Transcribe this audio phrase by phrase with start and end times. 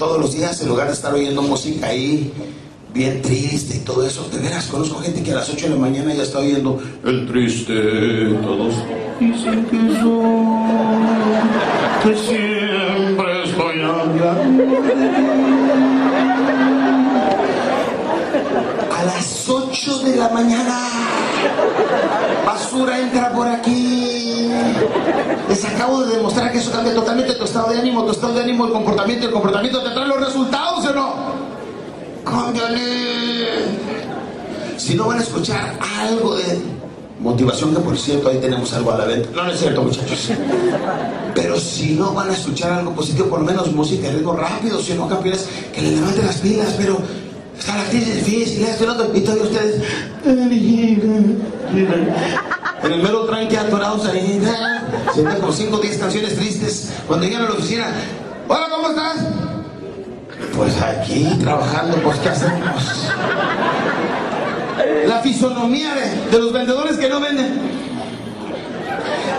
[0.00, 2.32] Todos los días, en lugar de estar oyendo música ahí,
[2.94, 5.76] bien triste y todo eso, de veras, conozco gente que a las 8 de la
[5.76, 7.74] mañana ya está oyendo el triste,
[8.40, 8.76] todos
[9.20, 10.56] dicen que soy,
[12.02, 13.82] que siempre estoy
[18.90, 20.78] A las 8 de la mañana,
[22.46, 23.79] basura entra por aquí.
[25.50, 28.42] Les acabo de demostrar que eso cambia totalmente tu estado de ánimo, tu estado de
[28.42, 31.14] ánimo, el comportamiento, el comportamiento te trae los resultados, ¿sí o no?
[32.24, 33.64] Cámbiale.
[34.76, 36.60] Si no van a escuchar algo de
[37.18, 39.28] motivación, que por cierto ahí tenemos algo a la venta.
[39.34, 40.30] No, no es cierto, muchachos.
[41.34, 44.80] Pero si no van a escuchar algo positivo, por lo menos música de ritmo rápido,
[44.80, 46.96] si no, campeones, que le levanten las pilas, pero
[47.58, 49.82] está la crisis difícil, esto y lo otro, y todos ustedes.
[52.82, 54.40] En el mero tranque atorados ahí,
[55.12, 56.92] sienten como 5 o 10 canciones tristes.
[57.06, 57.86] Cuando llegan a la oficina,
[58.48, 59.16] hola, ¿cómo estás?
[60.56, 63.10] Pues aquí trabajando, pues ¿qué hacemos?
[65.06, 65.94] La fisonomía
[66.30, 67.80] de, los vendedores que no venden.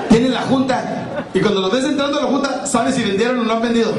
[0.10, 3.44] Tienen la junta y cuando los ves entrando a la junta, sabes si vendieron o
[3.44, 3.92] no han vendido.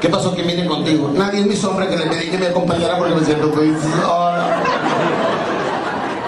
[0.00, 1.12] ¿Qué pasó que viene contigo?
[1.14, 3.76] Nadie es mi sombra que le pedí que me acompañara porque me siento feliz.
[4.02, 4.69] Ahora.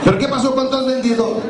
[0.05, 0.53] ¿Pero qué pasó?
[0.53, 1.41] ¿Cuánto has vendido?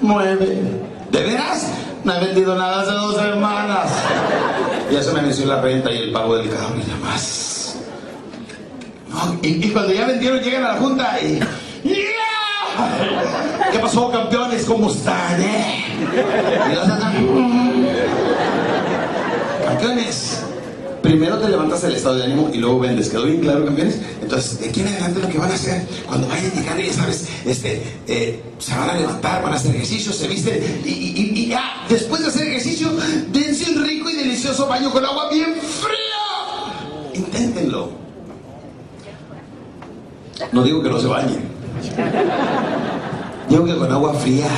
[0.00, 0.62] Nueve.
[1.10, 1.70] ¿De veras?
[2.04, 3.90] No he vendido nada hace dos semanas.
[4.90, 7.76] Ya se me venció la renta y el pago del carro y demás.
[9.08, 11.40] No, y, y cuando ya vendieron llegan a la junta y...
[11.84, 13.72] ¡Yeah!
[13.72, 14.64] ¿Qué pasó, campeones?
[14.64, 15.84] ¿Cómo están, eh?
[16.70, 17.12] Y los acá,
[19.64, 20.44] Campeones,
[21.06, 23.08] primero te levantas el estado de ánimo y luego vendes.
[23.08, 24.00] ¿Quedó bien claro, campeones?
[24.22, 27.26] Entonces, de aquí en adelante lo que van a hacer, cuando vayan llegando, ya sabes,
[27.44, 31.46] este, eh, se van a levantar, van a hacer ejercicio, se visten y, y- y
[31.48, 32.90] ya, después de hacer ejercicio,
[33.32, 37.14] dense un rico y delicioso baño con agua bien fría.
[37.14, 37.90] Inténtenlo.
[40.52, 41.40] No digo que no se bañen.
[43.48, 44.48] Digo que con agua fría.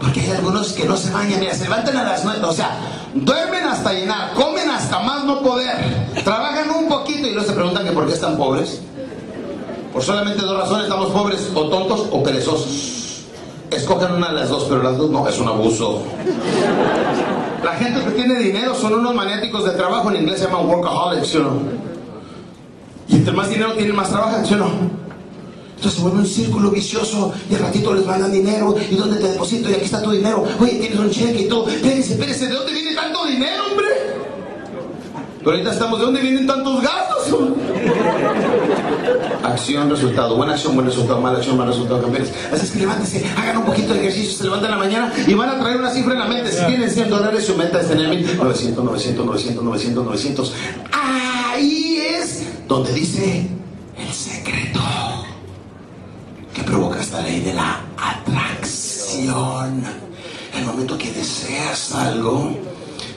[0.00, 2.76] Porque hay algunos que no se bañan, mira, se levantan a las nueve, o sea,
[3.14, 5.76] duermen hasta llenar, comen hasta más no poder,
[6.24, 8.80] trabajan un poquito y luego se preguntan que por qué están pobres.
[9.92, 13.22] Por solamente dos razones estamos pobres, o tontos o perezosos.
[13.70, 16.02] Escogen una de las dos, pero las dos no, es un abuso.
[17.62, 21.28] La gente que tiene dinero son unos maniáticos de trabajo, en inglés se llaman workaholics,
[21.28, 21.52] ¿sí o no?
[23.06, 24.93] Y entre más dinero tienen, más trabajan, ¿sí o no?
[25.84, 29.28] Entonces se vuelve un círculo vicioso y al ratito les mandan dinero y dónde te
[29.28, 30.42] deposito y aquí está tu dinero.
[30.58, 31.68] Oye, tienes un cheque y todo.
[31.68, 33.88] Espérense, espérense, ¿de dónde viene tanto dinero, hombre?
[35.40, 37.34] Pero ahorita estamos, ¿de dónde vienen tantos gastos?
[39.42, 40.38] Acción, resultado.
[40.38, 41.20] Buena acción, buen resultado.
[41.20, 42.32] Mala acción, mal resultado, campeones.
[42.50, 45.34] Así es que levántense, hagan un poquito de ejercicio, se levantan en la mañana y
[45.34, 46.50] van a traer una cifra en la mente.
[46.50, 50.54] Si tienen 100 dólares, su meta es tener 1000, 900, 900, 900, 900, 900.
[50.92, 53.46] Ahí es donde dice
[53.98, 54.80] el secreto
[57.04, 59.82] esta ley de la atracción.
[60.56, 62.56] El momento que deseas algo,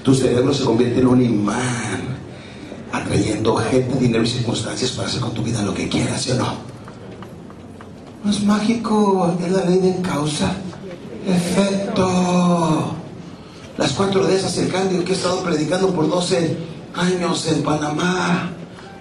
[0.03, 2.17] tu cerebro se convierte en un imán,
[2.91, 6.35] atrayendo gente, dinero y circunstancias para hacer con tu vida lo que quieras, ¿sí o
[6.35, 6.53] no?
[8.25, 10.53] No es mágico, es la ley de causa,
[11.25, 12.93] efecto.
[13.77, 16.57] Las cuatro de esas, el cambio que he estado predicando por 12
[16.93, 18.51] años en Panamá.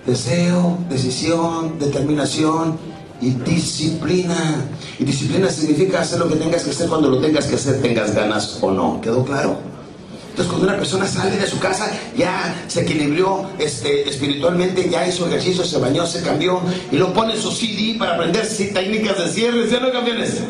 [0.06, 2.78] Deseo, decisión, determinación
[3.20, 4.64] y disciplina.
[4.98, 8.14] Y disciplina significa hacer lo que tengas que hacer cuando lo tengas que hacer, tengas
[8.14, 9.00] ganas o no.
[9.00, 9.58] ¿Quedó claro?
[10.36, 15.26] Entonces cuando una persona sale de su casa, ya se equilibró este, espiritualmente, ya hizo
[15.26, 16.60] ejercicio, se bañó, se cambió
[16.92, 20.42] y lo pone en su CD para aprender técnicas de cierre, ¿sí no campeones?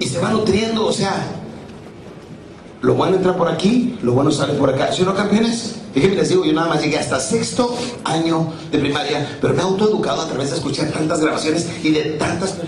[0.00, 1.26] Y se va nutriendo, o sea,
[2.86, 4.92] lo bueno entra por aquí, lo bueno sale por acá.
[4.92, 5.74] ¿Sí no campeones?
[5.92, 9.64] Fíjense, les digo, yo nada más llegué hasta sexto año de primaria, pero me he
[9.64, 12.58] autoeducado a través de escuchar tantas grabaciones y de tantas,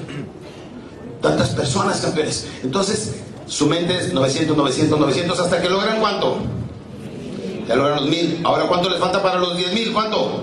[1.22, 2.48] tantas personas campeones.
[2.64, 3.14] Entonces,
[3.46, 6.38] su mente es 900, 900, 900, hasta que logran cuánto.
[7.68, 8.40] Ya logran los mil.
[8.42, 9.92] Ahora, ¿cuánto les falta para los 10 mil?
[9.92, 10.42] ¿Cuánto?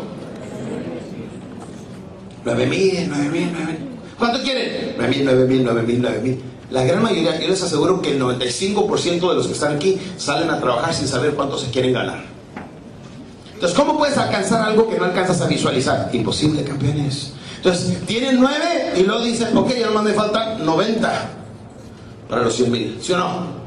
[2.46, 3.90] 9 mil, 9 mil, 9 mil.
[4.18, 4.94] ¿Cuánto quieren?
[4.96, 6.55] 9 mil, 9 mil, 9 mil, 9 mil.
[6.72, 10.50] La gran mayoría, yo les aseguro que el 95% de los que están aquí salen
[10.50, 12.24] a trabajar sin saber cuánto se quieren ganar.
[13.54, 16.10] Entonces, ¿cómo puedes alcanzar algo que no alcanzas a visualizar?
[16.14, 17.34] Imposible, campeones.
[17.58, 21.30] Entonces, tienen 9 y luego dicen, ok, ya nomás me faltan 90
[22.30, 22.98] para los 100 mil.
[23.02, 23.66] ¿Sí o no?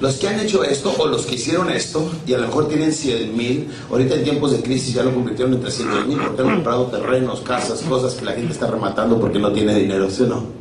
[0.00, 2.92] Los que han hecho esto o los que hicieron esto y a lo mejor tienen
[2.92, 6.54] 100 mil, ahorita en tiempos de crisis ya lo convirtieron en 300 mil porque han
[6.54, 10.26] comprado terrenos, casas, cosas que la gente está rematando porque no tiene dinero, ¿sí o
[10.26, 10.57] no?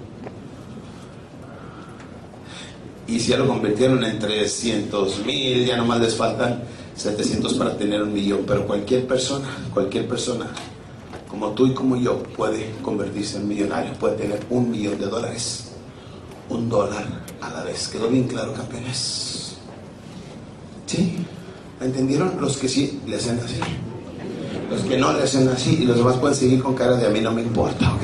[3.07, 6.61] Y ya lo convirtieron en 300 mil, ya nomás les faltan
[6.95, 8.43] 700 para tener un millón.
[8.45, 10.47] Pero cualquier persona, cualquier persona,
[11.29, 15.71] como tú y como yo, puede convertirse en millonario, puede tener un millón de dólares
[16.49, 17.05] un dólar
[17.41, 17.87] a la vez.
[17.87, 19.57] ¿Quedó bien claro, campeones?
[20.85, 21.17] ¿Sí?
[21.79, 22.37] ¿Entendieron?
[22.41, 23.59] Los que sí le hacen así.
[24.69, 27.09] Los que no le hacen así y los demás pueden seguir con cara de a
[27.09, 28.03] mí no me importa, ¿ok?